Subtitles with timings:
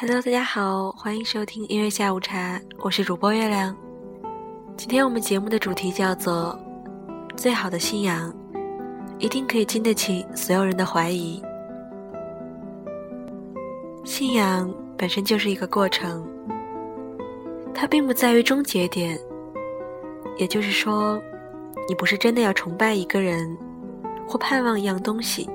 [0.00, 3.76] Hello，大家好，欢迎收听音乐下午茶，我是主播月亮。
[4.76, 6.56] 今天我们节目的主题叫做
[7.36, 8.32] “最好的信仰，
[9.18, 11.42] 一定可以经得起所有人的怀疑”。
[14.06, 16.24] 信仰本身就是一个过程，
[17.74, 19.18] 它并不在于终结点，
[20.36, 21.20] 也就是说，
[21.88, 23.58] 你不是真的要崇拜一个人
[24.28, 25.50] 或盼望一样东西，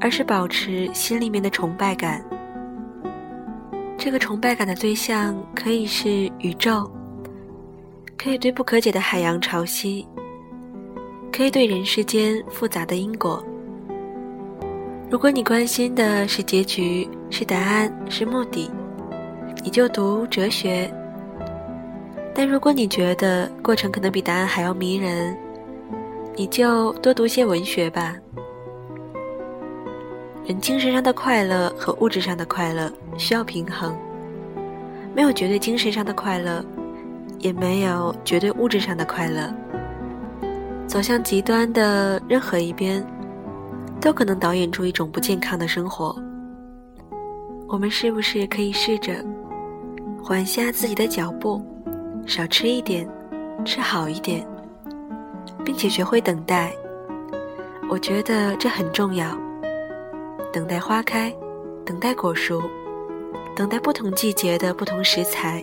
[0.00, 2.20] 而是保持心里面的崇拜感。
[4.04, 6.90] 这个崇拜感的对象可以是宇宙，
[8.18, 10.04] 可以对不可解的海洋潮汐，
[11.32, 13.40] 可以对人世间复杂的因果。
[15.08, 18.68] 如果你关心的是结局、是答案、是目的，
[19.62, 20.90] 你就读哲学；
[22.34, 25.38] 但如果你觉得过程可能比答案还要迷人，
[26.34, 28.16] 你就多读些文学吧。
[30.44, 33.96] 人精神上的快乐和物质上的快乐需要平衡，
[35.14, 36.64] 没有绝对精神上的快乐，
[37.38, 39.52] 也没有绝对物质上的快乐。
[40.86, 43.04] 走向极端的任何一边，
[44.00, 46.14] 都可能导演出一种不健康的生活。
[47.68, 49.24] 我们是不是可以试着
[50.22, 51.64] 缓下自己的脚步，
[52.26, 53.08] 少吃一点，
[53.64, 54.46] 吃好一点，
[55.64, 56.72] 并且学会等待？
[57.88, 59.26] 我觉得这很重要。
[60.52, 61.34] 等待花开，
[61.86, 62.60] 等待果熟，
[63.54, 65.62] 等待不同季节的不同食材，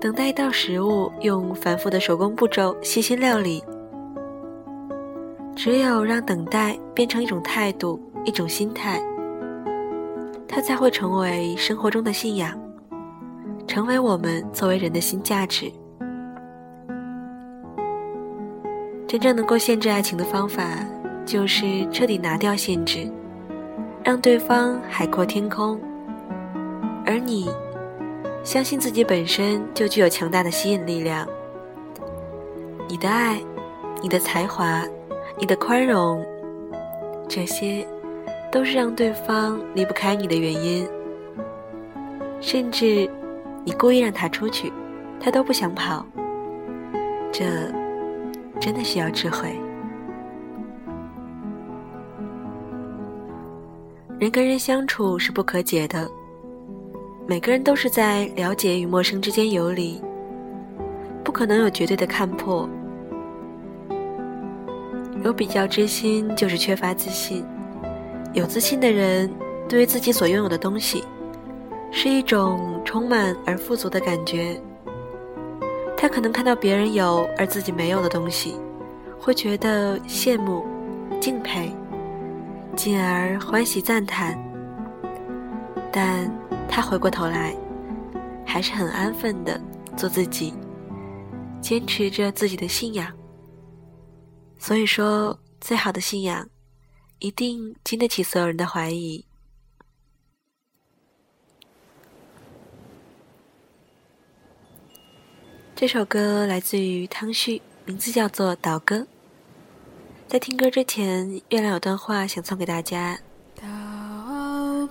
[0.00, 3.62] 等待一道食物用繁复的手工步骤细心料理。
[5.54, 8.98] 只有让等待变成一种态度、一种心态，
[10.46, 12.58] 它才会成为生活中的信仰，
[13.66, 15.70] 成为我们作为人的新价值。
[19.06, 20.64] 真正能够限制爱情的方法，
[21.26, 23.10] 就是彻底拿掉限制。
[24.04, 25.78] 让对方海阔天空，
[27.08, 27.50] 而你
[28.44, 31.26] 相信自己本身就具有强大的吸引力量。
[32.86, 33.40] 你的爱，
[34.02, 34.84] 你的才华，
[35.38, 36.22] 你的宽容，
[37.26, 37.88] 这些
[38.52, 40.86] 都是让对方离不开你的原因。
[42.42, 43.10] 甚至
[43.64, 44.70] 你故意让他出去，
[45.18, 46.04] 他都不想跑。
[47.32, 47.46] 这
[48.60, 49.58] 真的需要智慧。
[54.18, 56.06] 人跟人相处是不可解的，
[57.28, 60.02] 每个人都是在了解与陌生之间游离，
[61.22, 62.66] 不可能有绝对的看破。
[65.22, 67.44] 有比较之心就是缺乏自信，
[68.32, 69.30] 有自信的人
[69.68, 71.04] 对于自己所拥有的东西，
[71.90, 74.58] 是一种充满而富足的感觉。
[75.98, 78.56] 他可能看到别人有而自己没有的东西，
[79.20, 80.64] 会觉得羡慕、
[81.20, 81.70] 敬佩。
[82.74, 84.34] 进而欢喜赞叹，
[85.92, 86.30] 但
[86.68, 87.56] 他回过头来，
[88.46, 89.60] 还是很安分的
[89.96, 90.54] 做自己，
[91.60, 93.12] 坚持着自己的信仰。
[94.58, 96.48] 所以说，最好的信仰，
[97.18, 99.24] 一定经得起所有人的怀疑。
[105.74, 108.96] 这首歌来自于汤旭，名字叫做《岛歌》。
[110.26, 113.18] 在听歌之前，月亮有段话想送给大家，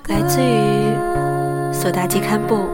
[0.07, 0.87] 来自于
[1.79, 2.67] 索达基堪布。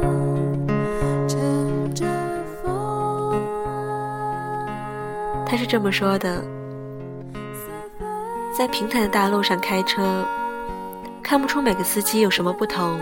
[5.45, 6.41] 他是这么说的：
[8.57, 10.23] 在平坦的大路上开车，
[11.21, 12.97] 看不出每个司机有什么不同，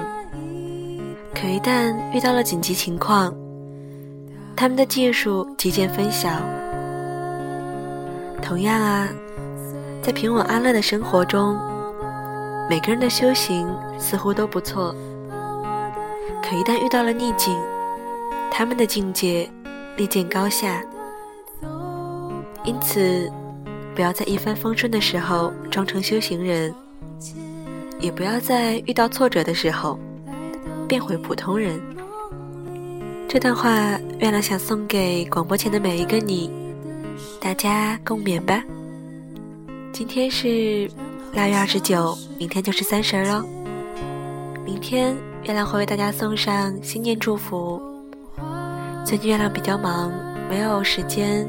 [1.36, 3.32] 可一旦遇到了紧急情况，
[4.56, 6.32] 他们的技术极见分晓。
[8.42, 9.08] 同样啊。
[10.02, 11.56] 在平稳安乐的生活中，
[12.68, 14.96] 每个人的修行似乎都不错。
[16.42, 17.56] 可一旦遇到了逆境，
[18.52, 19.50] 他们的境界
[19.96, 20.84] 立见高下。
[22.64, 23.32] 因此，
[23.96, 26.74] 不要在一帆风顺的时候装成修行人，
[28.00, 29.98] 也不要在遇到挫折的时候
[30.88, 31.80] 变回普通人。
[33.28, 33.72] 这段话，
[34.20, 36.52] 月亮想送给广播前的每一个你，
[37.40, 38.62] 大家共勉吧。
[39.94, 40.90] 今天是
[41.34, 43.44] 腊月二十九，明天就是三十喽。
[44.66, 47.82] 明天月亮会为大家送上新年祝福。
[49.04, 50.12] 最近月亮比较忙，
[50.48, 51.48] 没有时间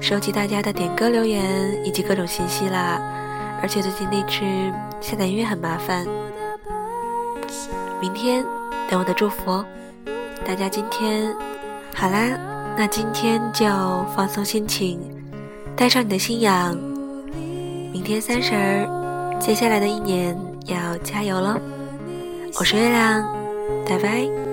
[0.00, 3.00] 收集大家的点歌留言以及各种信息啦。
[3.62, 6.04] 而且最近荔枝下载音乐很麻烦。
[8.00, 8.44] 明天
[8.90, 9.64] 等我的祝福哦。
[10.44, 11.32] 大家今天
[11.94, 12.36] 好啦，
[12.76, 13.64] 那今天就
[14.16, 14.98] 放松心情，
[15.76, 16.76] 带上你的信仰。
[17.92, 21.60] 明天三十儿，接下来的一年要加油喽！
[22.56, 23.26] 我是月亮，
[23.84, 24.43] 拜拜。